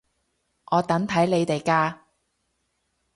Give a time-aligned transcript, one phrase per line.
[0.71, 1.99] 我等睇你哋㗎